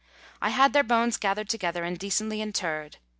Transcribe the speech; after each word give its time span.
I 0.41 0.49
had 0.49 0.73
their 0.73 0.81
bones 0.81 1.17
gathered 1.17 1.47
together 1.47 1.83
and 1.83 1.95
decently 1.95 2.41
interred. 2.41 2.97